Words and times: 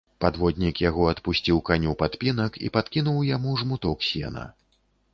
Падводнік 0.23 0.79
яго 0.89 1.03
адпусціў 1.11 1.61
каню 1.69 1.95
падпінак 2.01 2.59
і 2.65 2.73
падкінуў 2.79 3.23
яму 3.35 3.57
жмуток 3.63 4.11
сена. 4.13 4.53